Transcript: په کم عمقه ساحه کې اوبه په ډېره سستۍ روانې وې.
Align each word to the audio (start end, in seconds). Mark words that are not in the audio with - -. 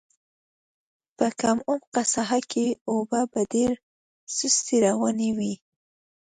په 1.17 1.27
کم 1.41 1.57
عمقه 1.69 2.01
ساحه 2.13 2.39
کې 2.51 2.65
اوبه 2.89 3.21
په 3.33 3.39
ډېره 3.51 3.75
سستۍ 4.35 4.77
روانې 4.87 5.29
وې. 5.37 5.53